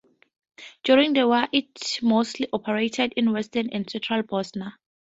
[0.83, 4.75] During the war it mostly operated in western and central Bosnia.